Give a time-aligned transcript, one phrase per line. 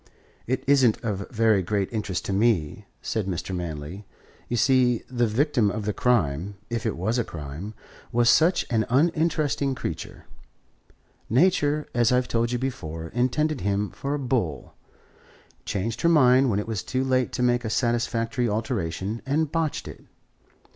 [0.47, 3.55] "It isn't of very great interest to me," said Mr.
[3.55, 4.03] Manley.
[4.49, 7.75] "You see, the victim of the crime, if it was a crime,
[8.11, 10.25] was such an uninteresting creature.
[11.29, 14.73] Nature, as I've told you before, intended him for a bull,
[15.65, 19.87] changed her mind when it was too late to make a satisfactory alteration, and botched
[19.87, 20.03] it.